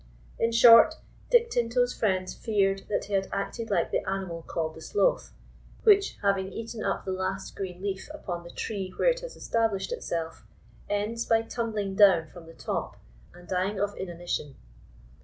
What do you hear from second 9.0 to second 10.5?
it has established itself,